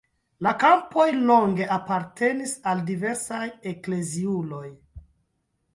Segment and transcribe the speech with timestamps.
[0.45, 4.67] La kampoj longe apartenis al diversaj ekleziuloj.